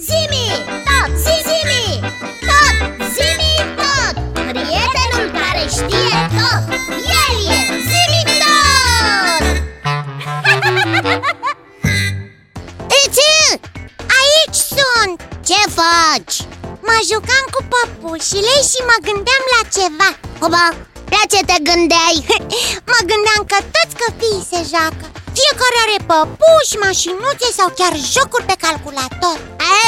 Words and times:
Zimi, 0.00 0.48
tot, 0.86 1.10
zimi, 1.24 2.00
tot, 2.48 2.76
zimi, 3.14 3.52
tot. 3.78 4.14
Prietenul 4.32 5.26
care 5.38 5.64
știe 5.76 6.18
tot, 6.36 6.62
el 7.20 7.34
e 7.56 7.60
zimi 7.88 8.22
tot. 8.42 9.44
Iti, 13.04 13.34
aici 14.18 14.60
sunt. 14.76 15.18
Ce 15.48 15.60
faci? 15.78 16.36
Mă 16.86 16.96
jucam 17.10 17.44
cu 17.54 17.60
păpușile 17.72 18.56
și 18.70 18.80
mă 18.88 18.96
gândeam 19.06 19.44
la 19.54 19.62
ceva. 19.76 20.08
Oba, 20.46 20.66
la 21.14 21.22
ce 21.32 21.40
te 21.48 21.56
gândeai? 21.68 22.18
mă 22.92 22.98
gândeam 23.10 23.42
că 23.50 23.58
toți 23.74 23.94
copiii 24.02 24.48
se 24.50 24.60
joacă. 24.70 25.04
Fiecare 25.38 25.78
are 25.84 25.98
păpuși, 26.10 26.80
mașinuțe 26.86 27.48
sau 27.58 27.68
chiar 27.78 27.94
jocuri 28.14 28.48
pe 28.50 28.56
calculator 28.66 29.38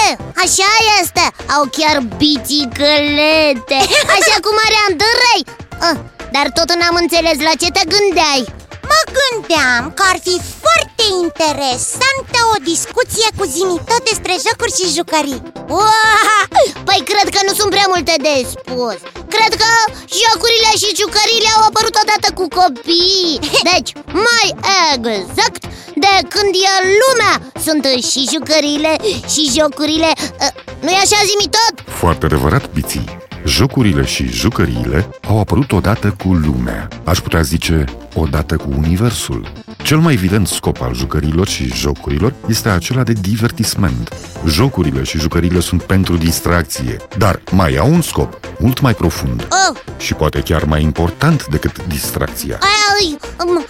E, 0.07 0.17
așa 0.45 0.71
este, 1.01 1.25
au 1.57 1.63
chiar 1.77 1.97
biciclete. 2.21 3.79
Așa 4.17 4.37
cum 4.45 4.57
are 4.67 4.79
Andrei. 4.89 5.43
Ah, 5.87 5.97
Dar 6.35 6.47
tot 6.57 6.69
n-am 6.79 6.97
înțeles 7.05 7.39
la 7.49 7.55
ce 7.61 7.69
te 7.77 7.85
gândeai. 7.95 8.45
Mă 8.91 9.01
gândeam 9.19 9.83
că 9.97 10.03
ar 10.13 10.19
fi 10.27 10.35
foarte 10.63 11.05
interesantă 11.25 12.39
o 12.55 12.57
discuție 12.73 13.29
cu 13.39 13.45
Zimi 13.55 13.83
tot 13.91 14.03
despre 14.11 14.35
jocuri 14.47 14.77
și 14.79 14.95
jucării. 14.99 15.43
Uah! 15.77 16.43
Păi 16.89 17.01
cred 17.11 17.27
că 17.35 17.41
nu 17.47 17.53
sunt 17.59 17.71
prea 17.75 17.89
multe 17.95 18.15
de 18.27 18.35
spus. 18.55 18.99
Cred 19.35 19.53
că 19.63 19.71
jocurile 20.23 20.71
și 20.81 20.99
jucăriile 21.01 21.51
au 21.57 21.63
apărut 21.69 21.95
odată 22.03 22.29
cu 22.39 22.45
copii 22.59 23.39
Deci, 23.71 23.91
mai 24.27 24.49
exact, 24.95 25.63
de 25.95 26.15
când 26.35 26.53
e 26.69 26.75
lumea 27.03 27.35
Sunt 27.67 27.85
și 28.11 28.29
jucăriile 28.33 28.97
și 29.33 29.51
jocurile 29.59 30.11
ă, 30.45 30.47
Nu-i 30.81 31.03
așa, 31.05 31.21
Zimi 31.29 31.51
tot? 31.57 31.95
Foarte 31.95 32.25
adevărat, 32.25 32.71
Biții 32.73 33.21
Jocurile 33.45 34.05
și 34.05 34.27
jucăriile 34.27 35.09
au 35.29 35.39
apărut 35.41 35.73
odată 35.73 36.15
cu 36.25 36.33
lumea, 36.33 36.89
aș 37.05 37.19
putea 37.19 37.43
zice 37.43 37.85
odată 38.15 38.57
cu 38.57 38.69
universul. 38.77 39.53
Cel 39.83 39.99
mai 39.99 40.13
evident 40.13 40.47
scop 40.47 40.81
al 40.83 40.95
jucărilor 40.95 41.49
și 41.49 41.75
jocurilor 41.75 42.35
este 42.49 42.69
acela 42.69 43.03
de 43.03 43.13
divertisment. 43.13 44.15
Jocurile 44.47 45.03
și 45.03 45.19
jucările 45.19 45.61
sunt 45.61 45.83
pentru 45.83 46.17
distracție, 46.17 46.97
dar 47.19 47.43
mai 47.51 47.77
au 47.77 47.93
un 47.93 48.03
scop 48.03 48.41
mult 48.59 48.81
mai 48.81 48.95
profund 48.95 49.49
oh. 49.51 49.79
și 49.97 50.15
poate 50.15 50.41
chiar 50.41 50.65
mai 50.65 50.83
important 50.83 51.47
decât 51.47 51.87
distracția. 51.87 52.59
Ai, 52.99 53.19
um, 53.47 53.65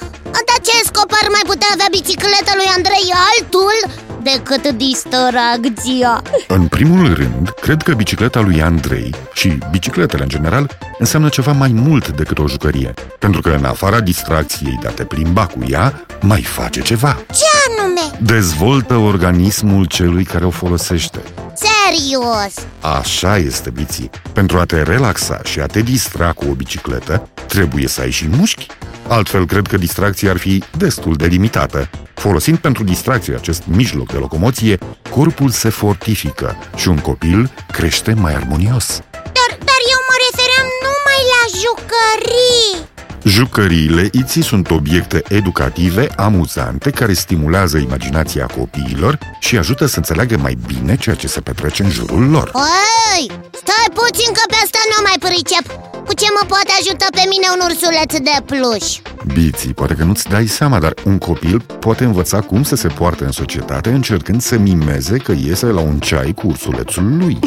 dar 0.62 0.74
ce 0.74 0.84
scop 0.84 1.10
ar 1.22 1.28
mai 1.30 1.40
putea 1.46 1.68
avea 1.72 1.86
bicicleta 1.90 2.52
lui 2.54 2.68
Andrei 2.76 3.12
altul 3.28 3.76
decât 4.22 4.76
distracția? 4.76 6.22
În 6.48 6.66
primul 6.66 7.14
rând, 7.14 7.50
cred 7.60 7.82
că 7.82 7.94
bicicleta 7.94 8.40
lui 8.40 8.62
Andrei 8.62 9.14
și 9.32 9.58
bicicletele 9.70 10.22
în 10.22 10.28
general 10.28 10.78
înseamnă 10.98 11.28
ceva 11.28 11.52
mai 11.52 11.72
mult 11.74 12.08
decât 12.08 12.38
o 12.38 12.48
jucărie. 12.48 12.94
Pentru 13.18 13.40
că 13.40 13.48
în 13.48 13.64
afara 13.64 14.00
distracției 14.00 14.78
de 14.80 14.88
a 14.88 14.90
te 14.90 15.04
plimba 15.04 15.46
cu 15.46 15.58
ea, 15.68 16.04
mai 16.20 16.42
face 16.42 16.80
ceva. 16.80 17.24
Ce 17.32 17.44
anume? 17.68 18.18
Dezvoltă 18.20 18.94
organismul 18.94 19.84
celui 19.84 20.24
care 20.24 20.44
o 20.44 20.50
folosește. 20.50 21.22
Serios? 21.54 22.66
Așa 22.80 23.36
este, 23.36 23.70
Biții. 23.70 24.10
Pentru 24.32 24.58
a 24.58 24.64
te 24.64 24.82
relaxa 24.82 25.40
și 25.44 25.60
a 25.60 25.66
te 25.66 25.80
distra 25.80 26.32
cu 26.32 26.44
o 26.50 26.52
bicicletă, 26.52 27.28
trebuie 27.46 27.88
să 27.88 28.00
ai 28.00 28.10
și 28.10 28.28
mușchi. 28.28 28.66
Altfel, 29.08 29.46
cred 29.46 29.66
că 29.66 29.76
distracția 29.76 30.30
ar 30.30 30.36
fi 30.36 30.62
destul 30.76 31.14
de 31.14 31.26
limitată. 31.26 31.90
Folosind 32.14 32.58
pentru 32.58 32.84
distracție 32.84 33.34
acest 33.34 33.62
mijloc 33.66 34.12
de 34.12 34.18
locomoție, 34.18 34.78
corpul 35.10 35.50
se 35.50 35.68
fortifică 35.68 36.56
și 36.76 36.88
un 36.88 36.98
copil 36.98 37.50
crește 37.72 38.12
mai 38.14 38.34
armonios. 38.34 39.00
Dar, 39.12 39.50
dar 39.58 39.80
eu 39.92 40.00
mă 40.08 40.16
refeream 40.26 40.68
numai 40.86 41.20
la 41.32 41.42
jucării 41.62 42.90
Jucăriile 43.24 44.08
iții 44.12 44.42
sunt 44.42 44.70
obiecte 44.70 45.22
educative, 45.28 46.08
amuzante, 46.16 46.90
care 46.90 47.12
stimulează 47.12 47.78
imaginația 47.78 48.46
copiilor 48.46 49.18
și 49.40 49.56
ajută 49.58 49.86
să 49.86 49.96
înțeleagă 49.96 50.36
mai 50.36 50.58
bine 50.66 50.96
ceea 50.96 51.14
ce 51.14 51.26
se 51.26 51.40
petrece 51.40 51.82
în 51.82 51.90
jurul 51.90 52.30
lor. 52.30 52.50
Oi, 52.54 53.30
stai 53.50 53.88
puțin 53.94 54.32
că 54.32 54.42
pe 54.48 54.56
asta 54.64 54.78
nu 54.88 55.02
mai 55.02 55.16
pricep 55.18 55.91
Cu 56.06 56.14
ce 56.14 56.26
mă 56.40 56.46
poate 56.48 56.72
ajuta 56.80 57.06
pe 57.10 57.22
mine 57.28 57.46
un 57.54 57.60
ursuleț 57.68 58.12
de 58.12 58.42
pluș? 58.46 58.86
Biții, 59.34 59.74
poate 59.74 59.94
că 59.94 60.04
nu-ți 60.04 60.28
dai 60.28 60.46
seama, 60.46 60.78
dar 60.78 60.94
un 61.04 61.18
copil 61.18 61.60
poate 61.60 62.04
învăța 62.04 62.40
cum 62.40 62.62
să 62.62 62.76
se 62.76 62.88
poarte 62.88 63.24
în 63.24 63.30
societate 63.30 63.90
încercând 63.90 64.42
să 64.42 64.58
mimeze 64.58 65.16
că 65.16 65.32
iese 65.44 65.66
la 65.66 65.80
un 65.80 65.98
ceai 65.98 66.32
cu 66.32 66.46
ursulețul 66.46 67.16
lui. 67.18 67.38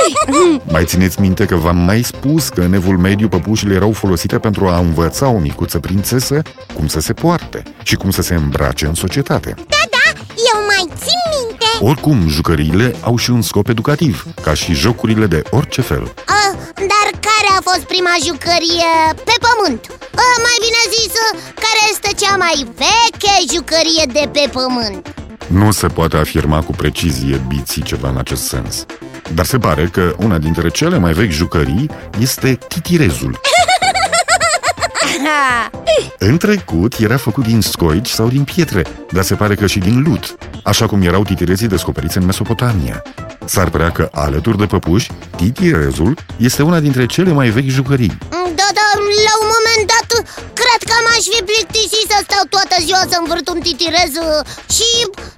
mai 0.72 0.84
țineți 0.84 1.20
minte 1.20 1.44
că 1.44 1.54
v-am 1.54 1.76
mai 1.76 2.02
spus 2.02 2.48
că 2.48 2.60
în 2.60 2.72
evul 2.72 2.98
mediu 2.98 3.28
păpușile 3.28 3.74
erau 3.74 3.92
folosite 3.92 4.38
pentru 4.38 4.66
a 4.66 4.78
învăța 4.78 5.28
o 5.28 5.38
micuță 5.38 5.78
prințesă 5.78 6.42
cum 6.74 6.86
să 6.86 7.00
se 7.00 7.12
poarte 7.12 7.62
și 7.82 7.94
cum 7.94 8.10
să 8.10 8.22
se 8.22 8.34
îmbrace 8.34 8.86
în 8.86 8.94
societate. 8.94 9.54
Da, 9.56 9.76
da, 9.90 10.20
eu 10.54 10.60
mai 10.66 10.96
țin 10.96 11.48
minte 11.48 11.62
Oricum, 11.80 12.28
jucăriile 12.28 12.94
au 13.00 13.16
și 13.16 13.30
un 13.30 13.42
scop 13.42 13.68
educativ, 13.68 14.26
ca 14.42 14.54
și 14.54 14.72
jocurile 14.72 15.26
de 15.26 15.42
orice 15.50 15.80
fel. 15.80 16.12
Fost 17.72 17.86
prima 17.86 18.14
jucărie 18.26 18.92
pe 19.28 19.36
pământ? 19.46 19.80
A, 20.24 20.26
mai 20.46 20.56
bine 20.64 20.82
zis, 20.96 21.12
care 21.64 21.80
este 21.92 22.10
cea 22.22 22.36
mai 22.36 22.66
veche 22.82 23.34
jucărie 23.54 24.04
de 24.12 24.28
pe 24.32 24.44
pământ? 24.52 25.14
Nu 25.46 25.70
se 25.70 25.86
poate 25.86 26.16
afirma 26.16 26.62
cu 26.62 26.72
precizie 26.72 27.44
biții 27.48 27.82
ceva 27.82 28.08
în 28.08 28.16
acest 28.16 28.42
sens. 28.42 28.86
Dar 29.34 29.44
se 29.44 29.58
pare 29.58 29.88
că 29.92 30.14
una 30.18 30.38
dintre 30.38 30.68
cele 30.68 30.98
mai 30.98 31.12
vechi 31.12 31.30
jucării 31.30 31.90
este 32.18 32.58
titirezul. 32.68 33.40
În 36.18 36.36
trecut 36.36 36.94
era 36.98 37.16
făcut 37.16 37.46
din 37.46 37.60
scoici 37.60 38.08
sau 38.08 38.28
din 38.28 38.44
pietre, 38.44 38.86
dar 39.10 39.24
se 39.24 39.34
pare 39.34 39.54
că 39.54 39.66
și 39.66 39.78
din 39.78 40.02
lut, 40.02 40.36
așa 40.62 40.86
cum 40.86 41.02
erau 41.02 41.22
titirezii 41.22 41.68
descoperiți 41.68 42.16
în 42.16 42.24
Mesopotamia. 42.24 43.02
S-ar 43.44 43.70
părea 43.70 43.90
că, 43.90 44.08
alături 44.12 44.58
de 44.58 44.66
păpuși, 44.66 45.10
titirezul 45.36 46.18
este 46.36 46.62
una 46.62 46.80
dintre 46.80 47.06
cele 47.06 47.32
mai 47.32 47.48
vechi 47.48 47.68
jucării. 47.68 48.18
Da, 48.30 48.68
da, 48.78 48.88
la 49.26 49.34
un 49.42 49.48
moment 49.54 49.92
dat 49.92 50.08
cred 50.72 50.82
că 50.90 50.96
m-aș 51.06 51.24
fi 51.34 51.40
plictisit 51.50 52.06
să 52.12 52.18
stau 52.26 52.44
toată 52.54 52.76
ziua 52.86 53.02
să 53.10 53.16
învârt 53.20 53.48
un 53.48 53.60
titirez 53.60 54.12
și 54.76 54.90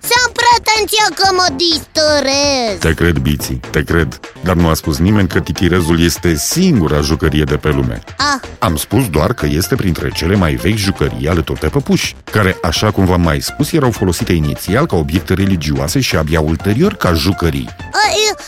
să 0.09 0.15
am 0.25 0.33
pretenția 0.43 1.07
că 1.19 1.27
mă 1.39 1.47
distrez 1.63 2.79
Te 2.79 2.95
cred, 2.95 3.17
Biții, 3.19 3.61
te 3.71 3.83
cred, 3.83 4.21
dar 4.47 4.55
nu 4.55 4.69
a 4.69 4.75
spus 4.75 4.97
nimeni 4.99 5.29
că 5.29 5.41
titirezul 5.41 6.05
este 6.05 6.35
singura 6.37 7.01
jucărie 7.01 7.45
de 7.45 7.57
pe 7.57 7.69
lume. 7.69 8.03
Ah, 8.19 8.41
Am 8.59 8.77
spus 8.77 9.09
doar 9.09 9.33
că 9.35 9.47
este 9.51 9.75
printre 9.75 10.11
cele 10.15 10.35
mai 10.35 10.55
vechi 10.55 10.77
jucării 10.77 11.29
alături 11.29 11.61
de 11.61 11.67
păpuși, 11.69 12.17
care, 12.31 12.57
așa 12.63 12.91
cum 12.91 13.05
v-am 13.05 13.21
mai 13.21 13.41
spus, 13.41 13.73
erau 13.73 13.91
folosite 13.91 14.33
inițial 14.33 14.87
ca 14.87 14.97
obiecte 14.97 15.35
religioase 15.35 16.01
și 16.01 16.17
abia 16.17 16.41
ulterior 16.41 16.95
ca 16.95 17.13
jucării. 17.13 17.69
a, 17.79 18.07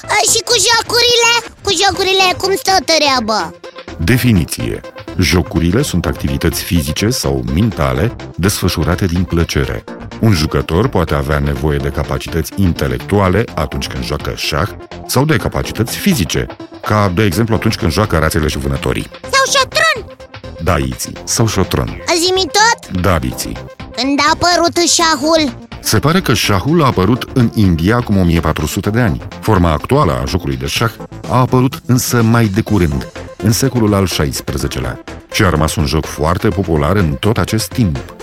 a, 0.08 0.19
și 0.32 0.41
cu 0.44 0.54
jocurile? 0.69 1.32
Cu 1.62 1.70
jocurile 1.84 2.34
cum 2.36 2.54
stă 2.56 2.76
treaba? 2.84 3.50
Definiție. 3.98 4.80
Jocurile 5.18 5.82
sunt 5.82 6.06
activități 6.06 6.62
fizice 6.62 7.10
sau 7.10 7.44
mentale 7.54 8.16
desfășurate 8.36 9.06
din 9.06 9.24
plăcere. 9.24 9.84
Un 10.20 10.32
jucător 10.32 10.88
poate 10.88 11.14
avea 11.14 11.38
nevoie 11.38 11.78
de 11.78 11.88
capacități 11.88 12.52
intelectuale 12.56 13.44
atunci 13.54 13.86
când 13.86 14.04
joacă 14.04 14.32
șah 14.36 14.68
sau 15.06 15.24
de 15.24 15.36
capacități 15.36 15.96
fizice, 15.96 16.46
ca, 16.82 17.12
de 17.14 17.24
exemplu, 17.24 17.54
atunci 17.54 17.74
când 17.74 17.92
joacă 17.92 18.18
rațele 18.18 18.48
și 18.48 18.58
vânătorii. 18.58 19.10
Sau 19.20 19.60
șotron 19.60 20.16
Da, 20.62 20.76
iții, 20.76 21.16
sau 21.24 21.46
șotron. 21.46 22.02
Zi-mi 22.18 22.50
tot? 22.52 23.00
Da, 23.00 23.18
biții. 23.18 23.56
Când 23.96 24.18
a 24.20 24.32
apărut 24.32 24.76
șahul? 24.76 25.66
Se 25.80 25.98
pare 25.98 26.20
că 26.20 26.34
șahul 26.34 26.82
a 26.82 26.86
apărut 26.86 27.26
în 27.34 27.50
India 27.54 27.96
acum 27.96 28.16
1400 28.18 28.90
de 28.90 29.00
ani. 29.00 29.20
Forma 29.40 29.72
actuală 29.72 30.12
a 30.12 30.24
jocului 30.24 30.56
de 30.56 30.66
șah 30.66 30.90
a 31.28 31.37
apărut 31.38 31.82
însă 31.87 32.22
mai 32.22 32.46
de 32.46 32.60
curând, 32.60 33.06
în 33.46 33.52
secolul 33.52 33.94
al 33.94 34.06
XVI-lea, 34.08 35.04
și 35.32 35.43
a 35.43 35.50
rămas 35.50 35.75
un 35.75 35.87
joc 35.87 36.04
foarte 36.04 36.48
popular 36.48 36.96
în 36.96 37.14
tot 37.14 37.38
acest 37.38 37.69
timp. 37.69 38.14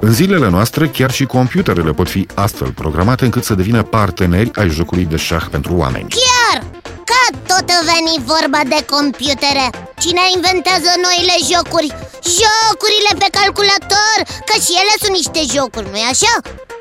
În 0.00 0.12
zilele 0.12 0.48
noastre, 0.48 0.88
chiar 0.88 1.10
și 1.10 1.24
computerele 1.24 1.92
pot 1.92 2.08
fi 2.08 2.26
astfel 2.34 2.72
programate 2.72 3.24
încât 3.24 3.44
să 3.44 3.54
devină 3.54 3.82
parteneri 3.82 4.50
ai 4.54 4.68
jocului 4.68 5.04
de 5.04 5.16
șah 5.16 5.44
pentru 5.50 5.74
oameni. 5.76 6.08
Chiar! 6.08 6.64
Că 6.82 7.36
tot 7.46 7.66
veni 7.66 8.24
vorba 8.26 8.60
de 8.68 8.84
computere 8.90 9.70
Cine 9.98 10.20
inventează 10.34 10.90
noile 11.04 11.36
jocuri? 11.52 11.94
Jocurile 12.22 13.12
pe 13.18 13.28
calculator 13.38 14.16
Că 14.48 14.54
și 14.64 14.72
ele 14.82 14.94
sunt 15.00 15.14
niște 15.20 15.58
jocuri, 15.58 15.88
nu-i 15.90 16.08
așa? 16.10 16.34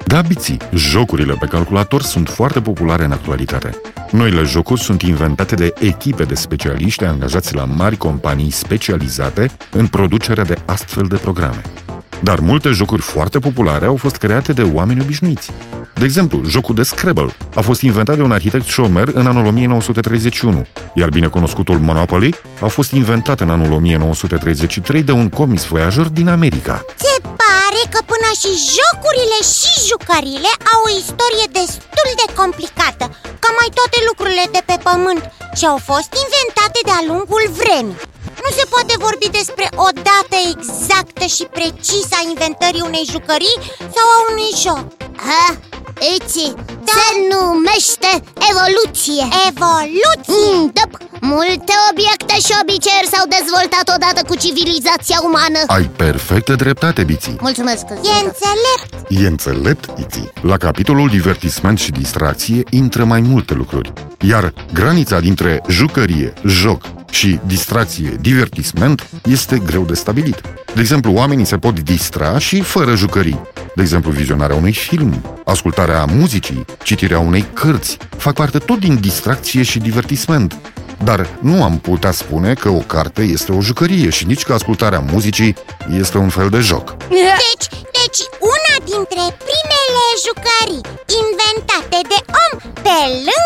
Da, 0.06 0.22
biții, 0.22 0.58
jocurile 0.74 1.34
pe 1.40 1.46
calculator 1.46 2.02
sunt 2.02 2.30
foarte 2.30 2.62
populare 2.62 3.04
în 3.04 3.12
actualitate. 3.12 3.82
Noile 4.12 4.44
jocuri 4.44 4.82
sunt 4.82 5.02
inventate 5.02 5.56
de 5.56 5.74
echipe 5.80 6.24
de 6.24 6.36
specialiști 6.36 7.04
angajați 7.04 7.56
la 7.56 7.66
mari 7.66 7.98
companii 7.98 8.52
specializate 8.52 9.52
în 9.72 9.88
producerea 9.88 10.44
de 10.44 10.58
astfel 10.66 11.06
de 11.08 11.16
programe. 11.16 11.62
Dar 12.22 12.40
multe 12.40 12.70
jocuri 12.70 13.02
foarte 13.02 13.40
populare 13.40 13.86
au 13.86 13.96
fost 13.96 14.16
create 14.16 14.54
de 14.54 14.64
oameni 14.74 15.02
obișnuiți. 15.02 15.52
De 15.98 16.06
exemplu, 16.06 16.42
jocul 16.46 16.76
de 16.76 16.84
Scrabble 16.84 17.36
a 17.56 17.62
fost 17.62 17.82
inventat 17.82 18.16
de 18.16 18.22
un 18.22 18.32
arhitect 18.32 18.68
șomer 18.76 19.08
în 19.14 19.28
anul 19.28 19.46
1931, 19.46 20.66
iar 20.94 21.10
binecunoscutul 21.10 21.78
Monopoly 21.80 22.36
a 22.62 22.68
fost 22.78 22.92
inventat 22.92 23.40
în 23.40 23.50
anul 23.50 23.72
1933 23.72 25.04
de 25.04 25.12
un 25.12 25.30
comis 25.30 25.64
voiajor 25.66 26.08
din 26.08 26.28
America. 26.28 26.86
Se 26.96 27.16
pare 27.42 27.82
că 27.94 28.00
până 28.12 28.30
și 28.42 28.52
jocurile 28.78 29.40
și 29.56 29.72
jucările 29.90 30.52
au 30.74 30.80
o 30.88 30.96
istorie 31.02 31.48
destul 31.62 32.10
de 32.22 32.28
complicată 32.40 33.06
Ca 33.44 33.50
mai 33.60 33.70
toate 33.78 33.98
lucrurile 34.10 34.46
de 34.56 34.62
pe 34.70 34.78
pământ 34.88 35.24
Și 35.58 35.66
au 35.72 35.80
fost 35.90 36.12
inventate 36.26 36.80
de-a 36.88 37.02
lungul 37.12 37.44
vremii 37.60 38.02
Nu 38.44 38.50
se 38.58 38.66
poate 38.74 38.94
vorbi 39.08 39.28
despre 39.40 39.68
o 39.88 39.90
dată 40.08 40.36
exactă 40.52 41.26
și 41.36 41.44
precisă 41.58 42.14
a 42.18 42.28
inventării 42.32 42.88
unei 42.90 43.12
jucării 43.14 43.58
sau 43.96 44.06
a 44.16 44.18
unui 44.32 44.52
joc 44.66 44.86
Ha? 45.26 45.58
Iți, 46.16 46.54
da. 46.88 46.92
se 46.96 47.08
numește 47.34 48.12
evoluție 48.52 49.24
Evoluție? 49.50 50.58
mm, 50.58 50.72
da. 50.74 50.86
Multe 51.22 51.74
obiecte 51.92 52.36
și 52.46 52.54
obiceiuri 52.62 53.12
s-au 53.14 53.26
dezvoltat 53.38 53.86
odată 53.96 54.22
cu 54.28 54.36
civilizația 54.44 55.18
umană 55.30 55.60
Ai 55.68 55.84
perfectă 55.84 56.54
dreptate, 56.56 57.04
Biții 57.04 57.36
Mulțumesc 57.40 57.84
E 57.90 58.26
înțelept 58.26 58.90
E 59.10 59.28
înțelept, 59.28 60.00
Iti. 60.00 60.24
La 60.42 60.58
capitolul 60.58 61.10
divertisment 61.10 61.80
și 61.80 61.92
distracție 61.92 62.64
intră 62.70 63.04
mai 63.04 63.22
multe 63.22 63.54
lucruri. 63.54 63.94
Iar 64.30 64.54
granița 64.74 65.20
dintre 65.20 65.64
jucărie, 65.68 66.34
joc 66.46 66.82
și 67.10 67.40
distracție, 67.46 68.18
divertisment 68.22 69.08
este 69.24 69.62
greu 69.66 69.84
de 69.84 69.94
stabilit. 69.94 70.42
De 70.74 70.82
exemplu, 70.82 71.12
oamenii 71.12 71.46
se 71.46 71.58
pot 71.58 71.80
distra 71.80 72.38
și 72.38 72.62
fără 72.62 72.96
jucării. 72.96 73.42
De 73.76 73.82
exemplu, 73.82 74.12
vizionarea 74.12 74.56
unui 74.56 74.74
film, 74.74 75.40
ascultarea 75.46 76.06
muzicii, 76.06 76.66
citirea 76.84 77.20
unei 77.20 77.46
cărți, 77.54 77.98
fac 78.18 78.34
parte 78.34 78.58
tot 78.58 78.80
din 78.80 79.00
distracție 79.00 79.64
și 79.64 79.80
divertisment. 79.80 80.56
Dar 81.04 81.28
nu 81.40 81.64
am 81.64 81.80
putea 81.80 82.12
spune 82.12 82.54
că 82.54 82.70
o 82.70 82.80
carte 82.80 83.22
este 83.22 83.52
o 83.52 83.62
jucărie 83.62 84.10
și 84.10 84.26
nici 84.26 84.44
că 84.44 84.54
ascultarea 84.54 85.00
muzicii 85.00 85.56
este 86.00 86.18
un 86.18 86.30
fel 86.30 86.50
de 86.50 86.60
joc. 86.60 86.98
Deci, 87.10 87.68
deci 88.00 88.22
una 88.54 88.76
dintre 88.92 89.24
primele 89.48 90.06
jucării 90.26 90.86
inventate 91.22 92.00
de 92.12 92.20
om 92.44 92.54
pe 92.84 92.98
lângă 93.14 93.37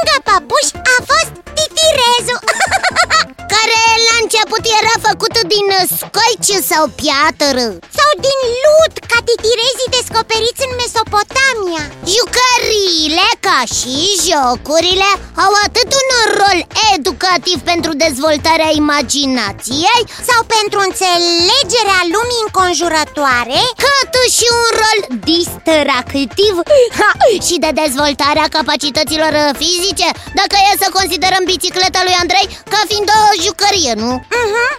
sau 6.71 6.83
piatră. 7.01 7.65
Sau 7.97 8.09
din 8.25 8.39
lut, 8.63 8.93
ca 9.11 9.19
titirezii 9.27 9.93
descoperiți 9.97 10.65
în 10.67 10.73
Mesopotamia 10.80 10.80
Jucăriile, 12.15 13.27
ca 13.47 13.59
și 13.77 13.95
jocurile, 14.27 15.09
au 15.45 15.51
atât 15.65 15.89
un 16.01 16.09
rol 16.39 16.59
educativ 16.95 17.57
pentru 17.71 17.91
dezvoltarea 18.05 18.71
imaginației 18.83 20.01
Sau 20.29 20.39
pentru 20.55 20.79
înțelegerea 20.87 22.01
lumii 22.15 22.43
înconjurătoare 22.45 23.61
Cât 23.83 24.13
și 24.37 24.47
un 24.61 24.69
rol 24.81 24.99
distractiv 25.29 26.53
ha, 26.99 27.11
și 27.47 27.55
de 27.63 27.71
dezvoltarea 27.83 28.47
capacităților 28.57 29.33
fizice 29.61 30.07
Dacă 30.39 30.55
e 30.59 30.81
să 30.83 30.87
considerăm 30.97 31.43
bicicleta 31.53 31.99
lui 32.03 32.19
Andrei 32.21 32.47
ca 32.71 32.81
fiind 32.89 33.09
o 33.19 33.21
jucărie, 33.45 33.93
nu? 34.03 34.11
uh-huh. 34.39 34.71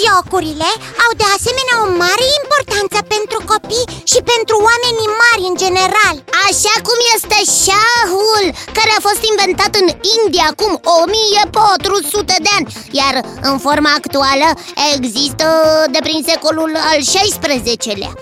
Jocurile 0.00 0.70
au 1.04 1.12
de 1.20 1.26
asemenea 1.36 1.76
o 1.84 1.88
mare 2.02 2.26
importanță 2.40 2.98
pentru 3.14 3.38
copii 3.52 3.90
și 4.12 4.20
pentru 4.32 4.56
oamenii 4.68 5.14
mari 5.22 5.44
în 5.50 5.56
general 5.64 6.16
Așa 6.46 6.73
cum 6.86 6.98
este 7.14 7.38
șahul, 7.64 8.44
care 8.78 8.90
a 8.98 9.04
fost 9.08 9.22
inventat 9.32 9.72
în 9.82 9.88
India 10.18 10.46
acum 10.50 10.80
1400 11.02 12.34
de 12.46 12.50
ani. 12.58 12.66
Iar 12.90 13.14
în 13.42 13.58
forma 13.58 13.90
actuală 13.96 14.48
există 14.94 15.46
de 15.90 15.98
prin 16.02 16.22
secolul 16.26 16.72
al 16.90 16.98
XVI-lea 17.12 18.12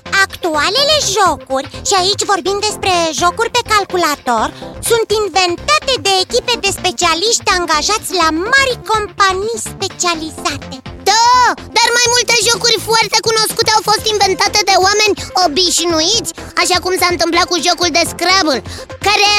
Actualele 0.44 0.96
jocuri, 1.16 1.70
și 1.88 1.94
aici 2.02 2.28
vorbim 2.32 2.58
despre 2.66 2.94
jocuri 3.22 3.54
pe 3.56 3.62
calculator 3.72 4.46
Sunt 4.90 5.08
inventate 5.20 5.94
de 6.06 6.12
echipe 6.24 6.54
de 6.64 6.70
specialiști 6.78 7.52
angajați 7.58 8.10
la 8.22 8.28
mari 8.52 8.74
companii 8.90 9.64
specializate. 9.72 10.76
Da, 11.10 11.34
dar 11.76 11.88
mai 11.98 12.06
multe 12.14 12.34
jocuri 12.48 12.78
foarte 12.88 13.18
cunoscute 13.26 13.70
au 13.74 13.82
fost 13.90 14.04
inventate 14.14 14.60
de 14.70 14.76
oameni 14.86 15.18
obișnuiți 15.44 16.34
Așa 16.62 16.76
cum 16.82 16.92
s-a 17.00 17.08
întâmplat 17.14 17.46
cu 17.50 17.56
jocul 17.66 17.90
de 17.96 18.04
Scrabble 18.12 18.60
Care 19.08 19.32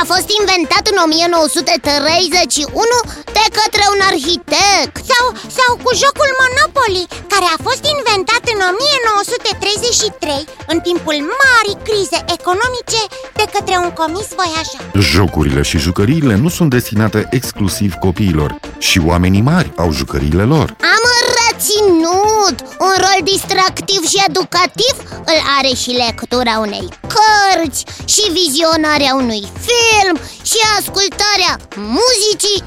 a 0.00 0.02
fost 0.12 0.28
inventat 0.40 0.84
în 0.92 0.98
1931 1.06 2.98
de 3.36 3.44
către 3.58 3.84
un 3.94 4.00
arhitect. 4.10 4.94
Sau, 5.10 5.24
sau 5.58 5.70
cu 5.84 5.90
jocul 6.02 6.30
Monopoly, 6.40 7.04
care 7.32 7.46
a 7.50 7.62
fost 7.66 7.82
inventat 7.94 8.42
în 8.52 8.60
1933 8.70 10.49
În 10.66 10.80
timpul 10.80 11.14
marii 11.42 11.82
crize 11.82 12.24
economice 12.38 13.02
de 13.34 13.44
către 13.52 13.76
un 13.84 13.90
comis 13.90 14.28
voiajor 14.38 14.80
Jocurile 15.10 15.62
și 15.62 15.78
jucăriile 15.78 16.34
nu 16.34 16.48
sunt 16.48 16.70
destinate 16.70 17.28
exclusiv 17.30 17.94
copiilor 17.94 18.60
și 18.78 19.00
oamenii 19.06 19.40
mari 19.40 19.72
au 19.76 19.92
jucăriile 19.92 20.42
lor. 20.42 20.76
Am 20.96 21.04
reținut 21.42 22.56
un 22.78 22.94
rol 23.04 23.18
distractiv 23.24 24.08
și 24.08 24.24
educativ 24.28 24.94
Îl 25.18 25.38
are 25.58 25.74
și 25.74 25.90
lectura 25.90 26.58
unei 26.58 26.88
cărți 27.12 27.84
Și 28.04 28.30
vizionarea 28.30 29.14
unui 29.14 29.42
film 29.68 30.16
Și 30.42 30.58
ascultarea 30.78 31.56
muzicii. 31.74 32.64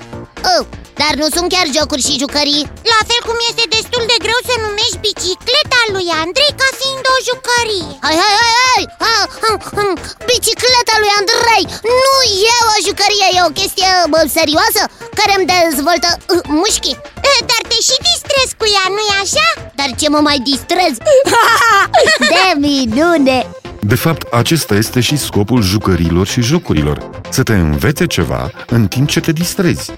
Oh, 0.60 0.66
Dar 1.02 1.14
nu 1.22 1.28
sunt 1.36 1.48
chiar 1.54 1.68
jocuri 1.78 2.06
și 2.08 2.22
jucării 2.24 2.64
La 2.94 3.00
fel 3.10 3.22
cum 3.28 3.38
este 3.50 3.66
destul 3.76 4.04
de 4.12 4.18
greu 4.26 4.40
să 4.50 4.54
numești 4.66 4.98
bicicleta 5.08 5.80
lui 5.94 6.08
Andrei 6.24 6.54
ca 6.62 6.70
fiind 6.80 7.06
o 7.16 7.18
jucărie 7.30 7.90
Hai, 8.06 8.16
hai, 8.24 8.36
hai, 8.42 8.56
hai! 8.70 8.84
Ha, 9.04 9.16
ha, 9.44 9.52
ha. 9.78 9.86
Bicicleta 10.32 10.96
lui 11.02 11.12
Andrei 11.20 11.66
nu 12.04 12.16
e 12.52 12.56
o 12.74 12.76
jucărie, 12.88 13.28
e 13.38 13.48
o 13.50 13.56
chestie 13.60 13.90
bă, 14.12 14.20
serioasă 14.38 14.82
Care 15.20 15.34
îmi 15.38 15.50
dezvoltă 15.54 16.10
uh, 16.18 16.42
mușchii 16.62 16.98
Eh, 17.30 17.40
Dar 17.50 17.62
te 17.70 17.78
și 17.88 17.96
distrezi 18.10 18.54
cu 18.60 18.66
ea, 18.76 18.86
nu-i 18.96 19.14
așa? 19.24 19.48
Dar 19.80 19.90
ce 20.00 20.08
mă 20.14 20.20
mai 20.28 20.40
distrez? 20.52 20.94
De 22.36 22.46
minune! 22.68 23.38
De 23.80 23.96
fapt, 23.96 24.34
acesta 24.34 24.74
este 24.76 25.00
și 25.00 25.18
scopul 25.18 25.62
jucărilor 25.62 26.28
și 26.28 26.42
jocurilor. 26.42 27.10
Să 27.30 27.44
te 27.44 27.54
învețe 27.54 28.06
ceva 28.08 28.52
în 28.68 28.88
timp 28.88 29.10
ce 29.10 29.20
te 29.20 29.32
distrezi. 29.32 29.92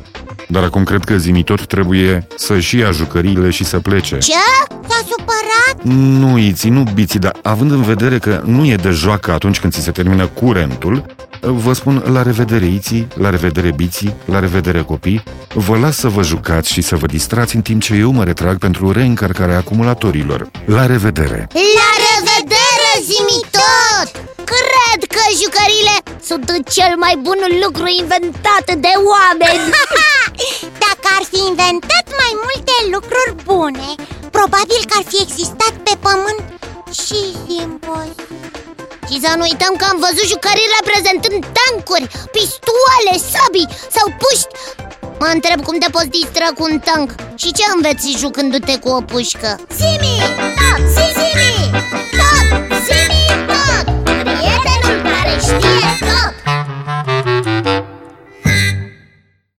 Dar 0.47 0.63
acum 0.63 0.83
cred 0.83 1.03
că 1.03 1.17
zimitor 1.17 1.65
trebuie 1.65 2.27
să-și 2.35 2.77
ia 2.77 2.91
jucăriile 2.91 3.49
și 3.49 3.63
să 3.63 3.79
plece. 3.79 4.17
Ce? 4.17 4.33
S-a 4.69 4.99
supărat? 5.09 5.83
Nu, 5.95 6.37
Iți, 6.37 6.69
nu 6.69 6.83
biți, 6.93 7.17
dar 7.17 7.35
având 7.43 7.71
în 7.71 7.81
vedere 7.81 8.17
că 8.17 8.41
nu 8.45 8.65
e 8.65 8.75
de 8.75 8.89
joacă 8.89 9.31
atunci 9.31 9.59
când 9.59 9.73
ți 9.73 9.81
se 9.81 9.91
termină 9.91 10.27
curentul, 10.27 11.05
vă 11.41 11.73
spun 11.73 12.03
la 12.11 12.21
revedere, 12.21 12.65
Iții, 12.65 13.07
la 13.15 13.29
revedere, 13.29 13.71
biții, 13.71 14.15
la 14.25 14.39
revedere, 14.39 14.81
copii. 14.81 15.23
Vă 15.53 15.77
las 15.77 15.97
să 15.97 16.07
vă 16.07 16.23
jucați 16.23 16.71
și 16.71 16.81
să 16.81 16.95
vă 16.95 17.05
distrați 17.05 17.55
în 17.55 17.61
timp 17.61 17.81
ce 17.81 17.93
eu 17.93 18.11
mă 18.11 18.23
retrag 18.23 18.57
pentru 18.57 18.91
reîncarcarea 18.91 19.57
acumulatorilor. 19.57 20.49
La 20.65 20.85
revedere! 20.85 21.47
La 21.53 21.89
revedere, 22.09 22.91
zimi 23.03 23.39
tot! 23.51 24.09
Cred 24.53 24.99
că 25.15 25.23
jucările 25.41 25.95
sunt 26.23 26.69
cel 26.69 26.93
mai 26.97 27.19
bun 27.21 27.39
lucru 27.63 27.85
inventat 27.99 28.65
de 28.65 28.93
oameni 29.13 29.63
Dacă 30.85 31.07
ar 31.17 31.23
fi 31.31 31.39
inventat 31.51 32.05
mai 32.21 32.31
multe 32.45 32.75
lucruri 32.93 33.33
bune 33.49 33.89
Probabil 34.37 34.81
că 34.89 34.95
ar 34.99 35.05
fi 35.11 35.17
existat 35.25 35.73
pe 35.85 35.93
pământ 36.05 36.43
și 37.01 37.19
limboi 37.47 38.11
Și 39.09 39.15
să 39.23 39.29
nu 39.37 39.43
uităm 39.49 39.73
că 39.79 39.85
am 39.91 39.99
văzut 40.05 40.27
jucării 40.33 40.73
reprezentând 40.77 41.39
tancuri, 41.57 42.09
pistoale, 42.35 43.13
sabii 43.31 43.73
sau 43.95 44.05
puști 44.21 44.51
Mă 45.21 45.29
întreb 45.33 45.59
cum 45.65 45.77
te 45.77 45.89
poți 45.95 46.13
distra 46.17 46.49
cu 46.57 46.63
un 46.69 46.79
tank 46.87 47.09
Și 47.41 47.49
ce 47.57 47.63
înveți 47.75 48.17
jucându-te 48.21 48.75
cu 48.83 48.89
o 48.89 49.01
pușcă? 49.11 49.49
Simi! 49.77 50.15
Tot! 50.59 50.81
Simi! 50.95 51.53
Tot! 52.19 52.47
Simi! 52.85 53.23
Tot! 53.51 53.85
Prietenul 54.03 54.97
care 55.11 55.33
știe 55.47 55.89
tot! 56.07 56.44